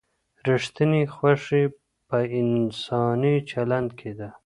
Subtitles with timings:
[0.47, 1.63] ریښتینې خوښي
[2.07, 4.29] په انساني چلند کې ده.